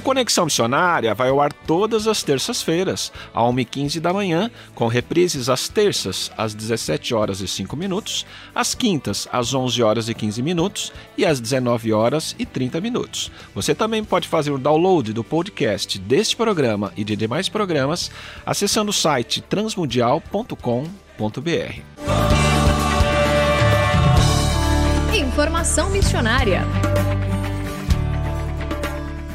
[0.00, 5.50] O Conexão Missionária vai ao ar todas as terças-feiras, às 1h15 da manhã, com reprises
[5.50, 10.40] às terças, às 17 horas e 5 minutos, às quintas, às 11 horas e 15
[10.40, 13.30] minutos e às 19 horas e 30 minutos.
[13.54, 18.10] Você também pode fazer o download do podcast deste programa e de demais programas
[18.46, 20.80] acessando o site transmundial.com.br
[25.14, 26.62] Informação missionária.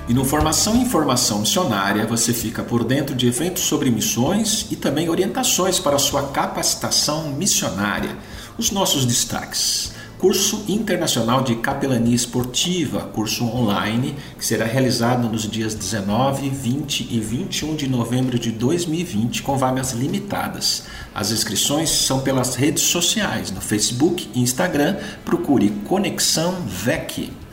[0.08, 4.75] E no Formação e Informação Missionária você fica por dentro de eventos sobre missões e
[4.75, 8.16] também orientações para sua capacitação missionária.
[8.56, 9.94] Os nossos destaques.
[10.20, 17.19] Curso Internacional de Capelania Esportiva, curso online, que será realizado nos dias 19, 20 e
[17.19, 20.84] 21 de novembro de 2020, com vagas limitadas.
[21.16, 24.97] As inscrições são pelas redes sociais, no Facebook e Instagram.
[25.25, 27.44] Procure Conexão VEC.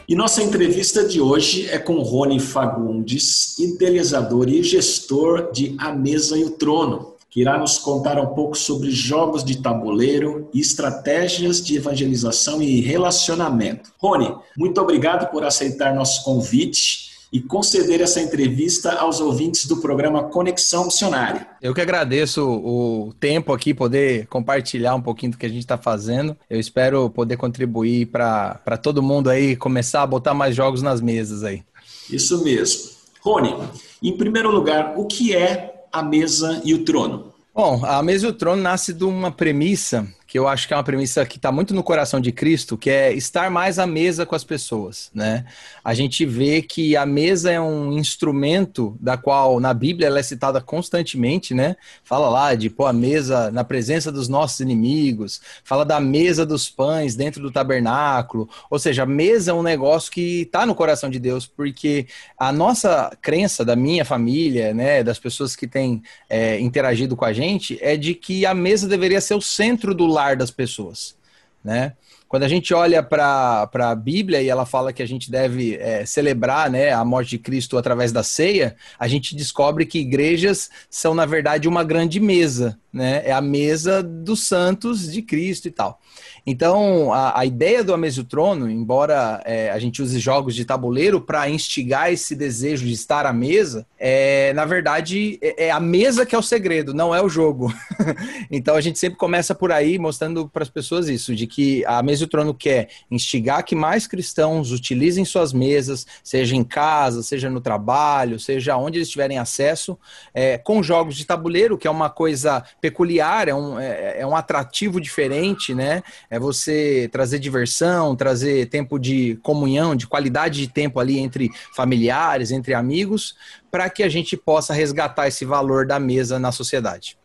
[0.09, 6.39] E nossa entrevista de hoje é com Rony Fagundes, idealizador e gestor de A Mesa
[6.39, 11.63] e o Trono, que irá nos contar um pouco sobre jogos de tabuleiro e estratégias
[11.63, 13.93] de evangelização e relacionamento.
[13.99, 20.25] Rony, muito obrigado por aceitar nosso convite e conceder essa entrevista aos ouvintes do programa
[20.25, 21.47] Conexão Missionária.
[21.63, 25.79] Eu que agradeço o tempo aqui, poder compartilhar um pouquinho do que a gente está
[25.79, 26.37] fazendo.
[26.49, 31.45] Eu espero poder contribuir para todo mundo aí começar a botar mais jogos nas mesas
[31.45, 31.63] aí.
[32.11, 32.91] Isso mesmo.
[33.21, 33.55] Rony,
[34.03, 37.33] em primeiro lugar, o que é a mesa e o trono?
[37.55, 40.77] Bom, a mesa e o trono nasce de uma premissa que eu acho que é
[40.77, 44.25] uma premissa que está muito no coração de Cristo, que é estar mais à mesa
[44.25, 45.45] com as pessoas, né?
[45.83, 50.23] A gente vê que a mesa é um instrumento da qual na Bíblia ela é
[50.23, 51.75] citada constantemente, né?
[52.05, 56.71] Fala lá de pôr a mesa na presença dos nossos inimigos, fala da mesa dos
[56.71, 61.11] pães dentro do tabernáculo, ou seja, a mesa é um negócio que está no coração
[61.11, 62.07] de Deus, porque
[62.39, 67.33] a nossa crença da minha família, né, das pessoas que têm é, interagido com a
[67.33, 71.17] gente, é de que a mesa deveria ser o centro do lar das pessoas,
[71.65, 71.95] né?
[72.31, 76.07] Quando a gente olha para a Bíblia e ela fala que a gente deve é,
[76.07, 81.13] celebrar né, a morte de Cristo através da ceia, a gente descobre que igrejas são,
[81.13, 83.23] na verdade, uma grande mesa, né?
[83.25, 86.01] É a mesa dos santos de Cristo e tal.
[86.47, 90.65] Então, a, a ideia do A Mesa Trono, embora é, a gente use jogos de
[90.65, 95.79] tabuleiro para instigar esse desejo de estar à mesa, é, na verdade, é, é a
[95.79, 97.73] mesa que é o segredo, não é o jogo.
[98.51, 102.03] então, a gente sempre começa por aí mostrando para as pessoas isso, de que a
[102.03, 107.61] Mesa Trono quer instigar que mais cristãos utilizem suas mesas, seja em casa, seja no
[107.61, 109.99] trabalho, seja onde eles tiverem acesso,
[110.33, 114.35] é, com jogos de tabuleiro, que é uma coisa peculiar, é um, é, é um
[114.35, 116.03] atrativo diferente, né?
[116.29, 122.51] É você trazer diversão, trazer tempo de comunhão, de qualidade de tempo ali entre familiares,
[122.51, 123.35] entre amigos,
[123.71, 127.19] para que a gente possa resgatar esse valor da mesa na sociedade.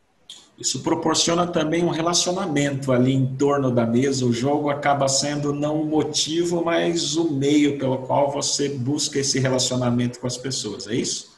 [0.57, 4.25] Isso proporciona também um relacionamento ali em torno da mesa.
[4.25, 9.37] O jogo acaba sendo não o motivo, mas o meio pelo qual você busca esse
[9.37, 10.87] relacionamento com as pessoas.
[10.87, 11.34] É isso?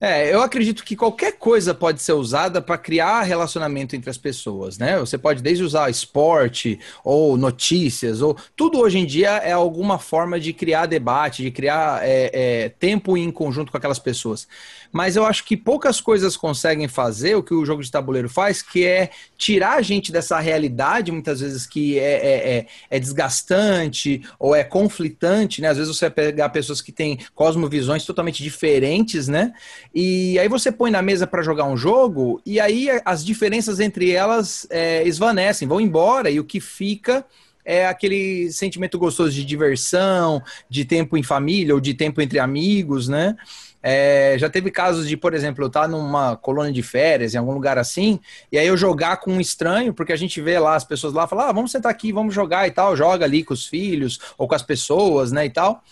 [0.00, 4.78] É, eu acredito que qualquer coisa pode ser usada para criar relacionamento entre as pessoas,
[4.78, 4.96] né?
[5.00, 10.38] Você pode desde usar esporte ou notícias, ou tudo hoje em dia é alguma forma
[10.38, 14.46] de criar debate, de criar é, é, tempo em conjunto com aquelas pessoas
[14.92, 18.62] mas eu acho que poucas coisas conseguem fazer o que o jogo de tabuleiro faz,
[18.62, 24.22] que é tirar a gente dessa realidade, muitas vezes, que é, é, é, é desgastante
[24.38, 25.68] ou é conflitante, né?
[25.68, 29.52] Às vezes você vai pegar pessoas que têm cosmovisões totalmente diferentes, né?
[29.94, 34.10] E aí você põe na mesa para jogar um jogo, e aí as diferenças entre
[34.10, 37.24] elas é, esvanecem, vão embora, e o que fica
[37.64, 43.08] é aquele sentimento gostoso de diversão, de tempo em família ou de tempo entre amigos,
[43.08, 43.36] né?
[43.82, 47.38] É, já teve casos de, por exemplo, eu estar tá numa colônia de férias, em
[47.38, 48.18] algum lugar assim,
[48.50, 51.26] e aí eu jogar com um estranho, porque a gente vê lá as pessoas lá
[51.26, 54.48] falar, ah, vamos sentar aqui, vamos jogar e tal, joga ali com os filhos ou
[54.48, 55.82] com as pessoas, né, e tal.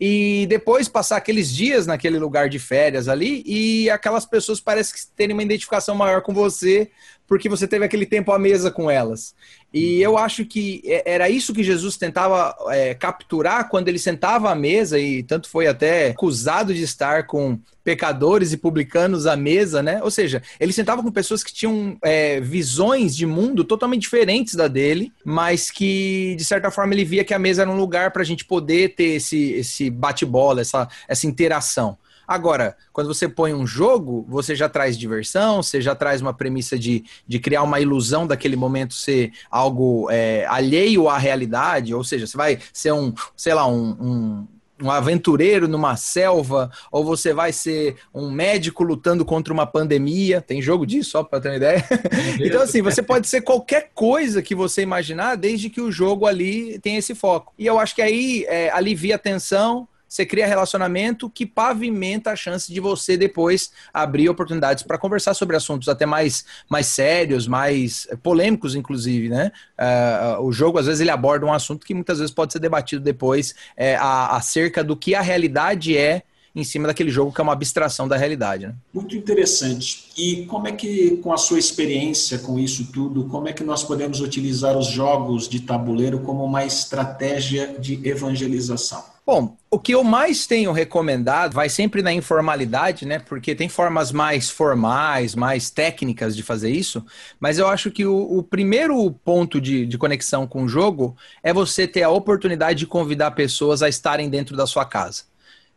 [0.00, 5.06] E depois passar aqueles dias naquele lugar de férias ali e aquelas pessoas parecem que
[5.16, 6.90] terem uma identificação maior com você
[7.26, 9.34] porque você teve aquele tempo à mesa com elas.
[9.72, 14.50] E eu acho que é, era isso que Jesus tentava é, capturar quando ele sentava
[14.50, 19.82] à mesa, e tanto foi até acusado de estar com pecadores e publicanos à mesa,
[19.82, 20.02] né?
[20.02, 24.68] Ou seja, ele sentava com pessoas que tinham é, visões de mundo totalmente diferentes da
[24.68, 28.22] dele, mas que, de certa forma, ele via que a mesa era um lugar para
[28.22, 31.98] a gente poder ter esse, esse bate-bola, essa, essa interação.
[32.26, 36.78] Agora, quando você põe um jogo, você já traz diversão, você já traz uma premissa
[36.78, 42.26] de, de criar uma ilusão daquele momento ser algo é, alheio à realidade, ou seja,
[42.26, 44.46] você vai ser um, sei lá, um, um
[44.82, 50.40] um aventureiro numa selva, ou você vai ser um médico lutando contra uma pandemia.
[50.40, 51.84] Tem jogo disso, só para ter uma ideia.
[52.40, 56.78] então, assim, você pode ser qualquer coisa que você imaginar, desde que o jogo ali
[56.80, 57.54] tenha esse foco.
[57.58, 62.36] E eu acho que aí é, alivia a tensão, você cria relacionamento que pavimenta a
[62.36, 68.06] chance de você depois abrir oportunidades para conversar sobre assuntos até mais, mais sérios, mais
[68.22, 69.50] polêmicos, inclusive, né?
[69.76, 73.02] Uh, o jogo, às vezes, ele aborda um assunto que muitas vezes pode ser debatido
[73.02, 76.22] depois é, a, acerca do que a realidade é
[76.54, 78.68] em cima daquele jogo que é uma abstração da realidade.
[78.68, 78.74] Né?
[78.92, 80.12] Muito interessante.
[80.16, 83.82] E como é que, com a sua experiência com isso tudo, como é que nós
[83.82, 89.13] podemos utilizar os jogos de tabuleiro como uma estratégia de evangelização?
[89.26, 93.18] Bom, o que eu mais tenho recomendado vai sempre na informalidade, né?
[93.18, 97.02] Porque tem formas mais formais, mais técnicas de fazer isso,
[97.40, 101.54] mas eu acho que o, o primeiro ponto de, de conexão com o jogo é
[101.54, 105.22] você ter a oportunidade de convidar pessoas a estarem dentro da sua casa.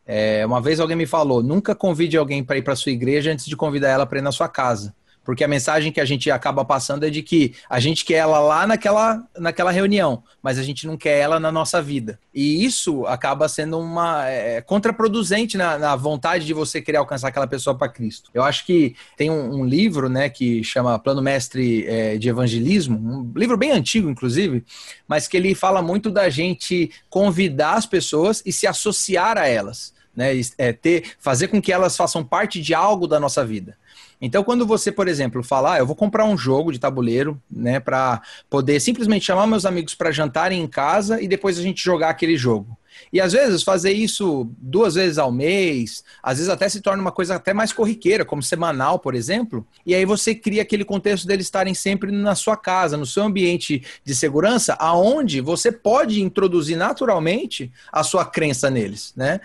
[0.05, 3.45] É, uma vez alguém me falou: nunca convide alguém para ir para sua igreja antes
[3.45, 4.93] de convidar ela para ir na sua casa
[5.27, 8.39] porque a mensagem que a gente acaba passando é de que a gente quer ela
[8.39, 12.17] lá naquela, naquela reunião, mas a gente não quer ela na nossa vida.
[12.33, 17.27] E isso acaba sendo uma é, é contraproducente na, na, vontade de você querer alcançar
[17.27, 18.31] aquela pessoa para Cristo.
[18.33, 22.97] Eu acho que tem um, um, livro, né, que chama Plano Mestre é, de Evangelismo,
[22.97, 24.63] um livro bem antigo, inclusive,
[25.05, 29.93] mas que ele fala muito da gente convidar as pessoas e se associar a elas.
[30.15, 33.77] Né, é, ter, fazer com que elas façam parte de algo da nossa vida.
[34.21, 37.79] Então, quando você, por exemplo, falar, ah, eu vou comprar um jogo de tabuleiro, né,
[37.79, 42.09] para poder simplesmente chamar meus amigos para jantarem em casa e depois a gente jogar
[42.09, 42.77] aquele jogo.
[43.11, 47.11] E às vezes fazer isso duas vezes ao mês, às vezes até se torna uma
[47.11, 49.65] coisa até mais corriqueira, como semanal, por exemplo.
[49.85, 53.83] E aí você cria aquele contexto deles estarem sempre na sua casa, no seu ambiente
[54.03, 59.39] de segurança, aonde você pode introduzir naturalmente a sua crença neles, né?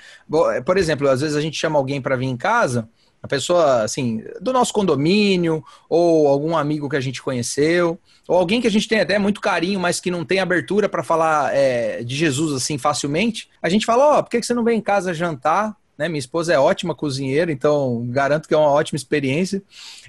[0.64, 2.88] Por exemplo, às vezes a gente chama alguém para vir em casa
[3.22, 8.60] a pessoa, assim, do nosso condomínio, ou algum amigo que a gente conheceu, ou alguém
[8.60, 12.02] que a gente tem até muito carinho, mas que não tem abertura para falar é,
[12.02, 14.82] de Jesus assim facilmente, a gente fala: Ó, oh, por que você não vem em
[14.82, 15.76] casa jantar?
[15.96, 16.08] Né?
[16.08, 19.62] Minha esposa é ótima cozinheira, então garanto que é uma ótima experiência.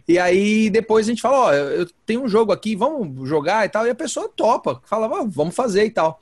[0.07, 3.63] E aí depois a gente fala: Ó, oh, eu tenho um jogo aqui, vamos jogar
[3.63, 3.85] e tal.
[3.85, 6.19] E a pessoa topa, fala: oh, vamos fazer e tal.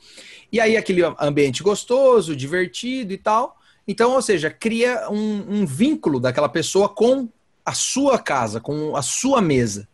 [0.52, 3.61] E aí aquele ambiente gostoso, divertido e tal.
[3.92, 7.28] Então, ou seja, cria um, um vínculo daquela pessoa com
[7.66, 9.86] a sua casa, com a sua mesa.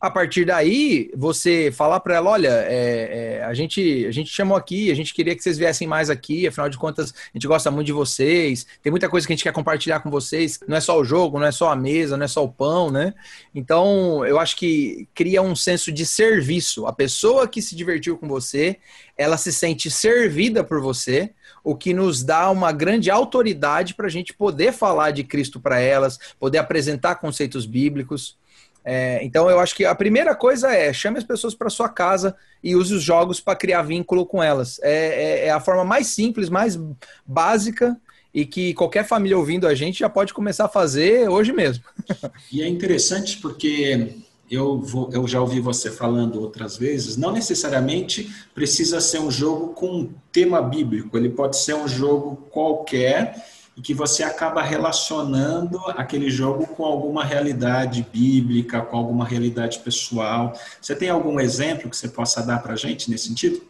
[0.00, 4.56] A partir daí, você falar para ela, olha, é, é, a, gente, a gente chamou
[4.56, 7.68] aqui, a gente queria que vocês viessem mais aqui, afinal de contas, a gente gosta
[7.68, 10.80] muito de vocês, tem muita coisa que a gente quer compartilhar com vocês, não é
[10.80, 13.12] só o jogo, não é só a mesa, não é só o pão, né?
[13.52, 16.86] Então, eu acho que cria um senso de serviço.
[16.86, 18.78] A pessoa que se divertiu com você,
[19.16, 21.32] ela se sente servida por você,
[21.64, 25.80] o que nos dá uma grande autoridade para a gente poder falar de Cristo para
[25.80, 28.38] elas, poder apresentar conceitos bíblicos.
[28.84, 32.34] É, então eu acho que a primeira coisa é chame as pessoas para sua casa
[32.62, 34.80] e use os jogos para criar vínculo com elas.
[34.82, 36.78] É, é, é, a forma mais simples, mais
[37.26, 37.96] básica
[38.32, 41.84] e que qualquer família ouvindo a gente já pode começar a fazer hoje mesmo.
[42.50, 44.14] E é interessante porque
[44.50, 49.74] eu, vou, eu já ouvi você falando outras vezes, não necessariamente precisa ser um jogo
[49.74, 53.44] com um tema bíblico, ele pode ser um jogo qualquer
[53.78, 60.52] e que você acaba relacionando aquele jogo com alguma realidade bíblica, com alguma realidade pessoal.
[60.82, 63.62] Você tem algum exemplo que você possa dar para gente nesse sentido?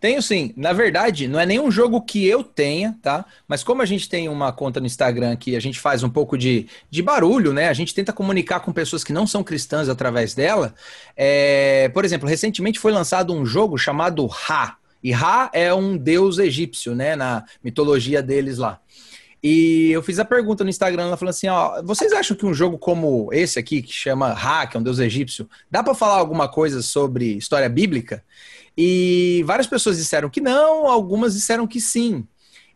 [0.00, 0.52] Tenho sim.
[0.56, 3.24] Na verdade, não é nenhum jogo que eu tenha, tá?
[3.46, 6.36] Mas como a gente tem uma conta no Instagram que a gente faz um pouco
[6.36, 7.68] de, de barulho, né?
[7.68, 10.74] A gente tenta comunicar com pessoas que não são cristãs através dela.
[11.16, 11.88] É...
[11.90, 14.76] Por exemplo, recentemente foi lançado um jogo chamado Ra.
[15.04, 17.14] E Ra é um deus egípcio, né?
[17.14, 18.80] Na mitologia deles lá.
[19.42, 22.52] E eu fiz a pergunta no Instagram, ela falou assim: ó, vocês acham que um
[22.52, 24.34] jogo como esse aqui, que chama
[24.66, 28.22] que é um deus egípcio, dá para falar alguma coisa sobre história bíblica?
[28.76, 32.26] E várias pessoas disseram que não, algumas disseram que sim.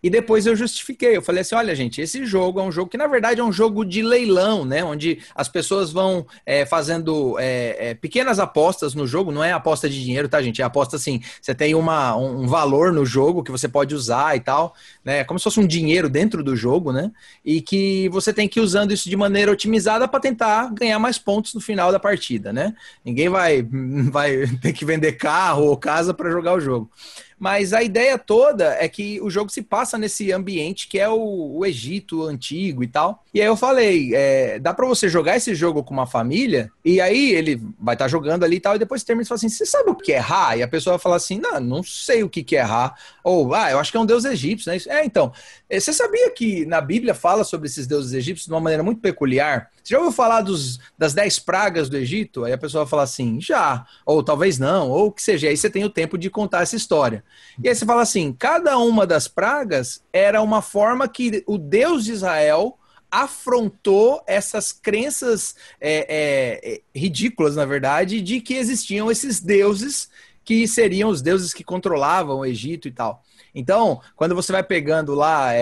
[0.05, 1.17] E depois eu justifiquei.
[1.17, 3.51] Eu falei assim: olha, gente, esse jogo é um jogo que, na verdade, é um
[3.51, 4.85] jogo de leilão, né?
[4.85, 9.33] Onde as pessoas vão é, fazendo é, é, pequenas apostas no jogo.
[9.33, 10.61] Não é aposta de dinheiro, tá, gente?
[10.61, 14.41] É aposta assim: você tem uma, um valor no jogo que você pode usar e
[14.41, 15.25] tal, né?
[15.25, 17.11] Como se fosse um dinheiro dentro do jogo, né?
[17.43, 21.17] E que você tem que ir usando isso de maneira otimizada para tentar ganhar mais
[21.17, 22.75] pontos no final da partida, né?
[23.03, 23.63] Ninguém vai,
[24.13, 26.91] vai ter que vender carro ou casa para jogar o jogo.
[27.45, 31.59] Mas a ideia toda é que o jogo se passa nesse ambiente que é o,
[31.59, 33.23] o Egito antigo e tal.
[33.35, 37.03] E aí eu falei, é, dá para você jogar esse jogo com uma família, e
[37.03, 39.51] aí ele vai estar tá jogando ali e tal, e depois termina e fala assim:
[39.51, 40.57] você sabe o que é Ra?
[40.57, 42.95] E a pessoa vai falar assim: não, não sei o que é Ra.
[43.23, 44.79] Ou, ah, eu acho que é um deus egípcio, né?
[44.89, 45.31] É, então,
[45.81, 49.71] você sabia que na Bíblia fala sobre esses deuses egípcios de uma maneira muito peculiar?
[49.83, 52.45] Você já ouviu falar dos, das dez pragas do Egito?
[52.45, 55.49] Aí a pessoa vai falar assim, já, ou talvez não, ou o que seja.
[55.49, 57.25] Aí você tem o tempo de contar essa história.
[57.63, 62.05] E aí você fala assim: cada uma das pragas era uma forma que o Deus
[62.05, 62.79] de Israel
[63.11, 70.09] afrontou essas crenças é, é, ridículas, na verdade, de que existiam esses deuses
[70.45, 73.23] que seriam os deuses que controlavam o Egito e tal.
[73.55, 75.59] Então, quando você vai pegando lá, é,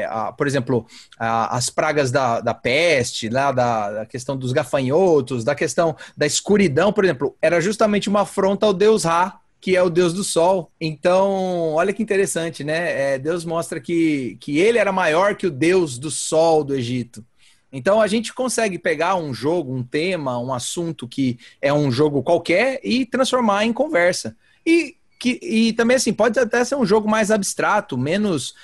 [0.00, 0.86] é, a, por exemplo,
[1.18, 6.26] a, as pragas da, da peste, lá da, da, questão dos gafanhotos, da questão da
[6.26, 10.24] escuridão, por exemplo, era justamente uma afronta ao deus Ra, que é o deus do
[10.24, 10.70] sol.
[10.80, 13.14] Então, olha que interessante, né?
[13.14, 17.24] É, Deus mostra que, que ele era maior que o deus do sol do Egito.
[17.74, 22.22] Então a gente consegue pegar um jogo, um tema, um assunto que é um jogo
[22.22, 24.36] qualquer e transformar em conversa.
[24.64, 28.54] E, que, e também assim, pode até ser um jogo mais abstrato, menos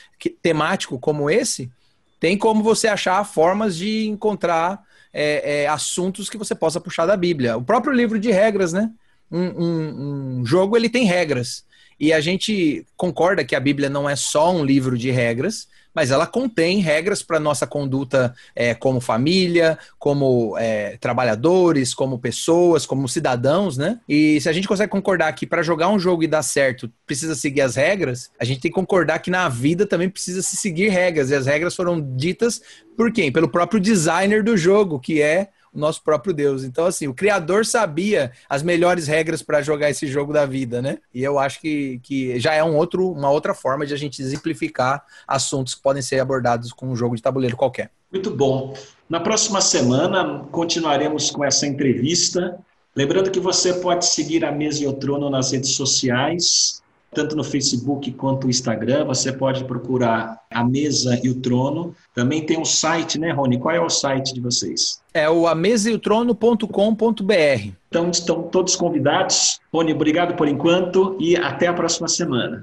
[0.43, 1.71] temático como esse.
[2.19, 7.17] Tem como você achar formas de encontrar é, é, assuntos que você possa puxar da
[7.17, 7.57] Bíblia.
[7.57, 8.91] O próprio livro de regras, né?
[9.31, 11.65] um, um, um jogo ele tem regras.
[11.99, 16.11] E a gente concorda que a Bíblia não é só um livro de regras, mas
[16.11, 23.09] ela contém regras para nossa conduta é, como família, como é, trabalhadores, como pessoas, como
[23.09, 24.01] cidadãos, né?
[24.09, 27.35] E se a gente consegue concordar que para jogar um jogo e dar certo precisa
[27.35, 30.89] seguir as regras, a gente tem que concordar que na vida também precisa se seguir
[30.89, 31.31] regras.
[31.31, 32.61] E as regras foram ditas
[32.97, 33.33] por quem?
[33.33, 36.65] Pelo próprio designer do jogo, que é o nosso próprio Deus.
[36.65, 40.99] Então, assim, o Criador sabia as melhores regras para jogar esse jogo da vida, né?
[41.15, 44.21] E eu acho que, que já é um outro, uma outra forma de a gente
[44.21, 47.91] exemplificar assuntos que podem ser abordados com um jogo de tabuleiro qualquer.
[48.13, 48.75] Muito bom.
[49.09, 52.59] Na próxima semana continuaremos com essa entrevista.
[52.95, 57.45] Lembrando que você pode seguir a Mesa e o Trono nas redes sociais, tanto no
[57.45, 59.05] Facebook quanto no Instagram.
[59.05, 61.95] Você pode procurar a Mesa e o Trono.
[62.15, 63.59] Também tem um site, né, Rony?
[63.59, 65.01] Qual é o site de vocês?
[65.13, 67.73] É o amesaeotrono.com.br.
[67.89, 69.59] Então estão todos convidados.
[69.73, 72.63] Rony, obrigado por enquanto e até a próxima semana.